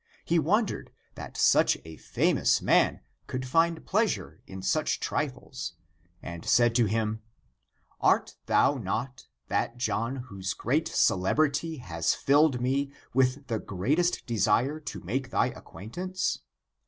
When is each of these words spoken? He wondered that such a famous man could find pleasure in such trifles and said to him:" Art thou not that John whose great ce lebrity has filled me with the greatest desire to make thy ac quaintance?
He 0.25 0.39
wondered 0.39 0.89
that 1.13 1.37
such 1.37 1.77
a 1.85 1.95
famous 1.95 2.59
man 2.59 3.01
could 3.27 3.45
find 3.47 3.85
pleasure 3.85 4.41
in 4.47 4.63
such 4.63 4.99
trifles 4.99 5.73
and 6.23 6.43
said 6.43 6.73
to 6.73 6.85
him:" 6.85 7.21
Art 8.11 8.35
thou 8.47 8.79
not 8.79 9.27
that 9.49 9.77
John 9.77 10.15
whose 10.15 10.55
great 10.55 10.87
ce 10.87 11.11
lebrity 11.13 11.81
has 11.81 12.15
filled 12.15 12.59
me 12.59 12.91
with 13.13 13.45
the 13.45 13.59
greatest 13.59 14.25
desire 14.25 14.79
to 14.79 15.01
make 15.01 15.29
thy 15.29 15.49
ac 15.51 15.61
quaintance? 15.65 16.39